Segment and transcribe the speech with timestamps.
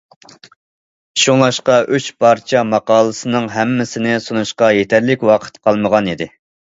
[1.23, 6.29] شۇڭلاشقا ئۈچ پارچە ماقالىسىنىڭ ھەممىسىنى سۇنۇشقا يېتەرلىك ۋاقىت قالمىغانىدى.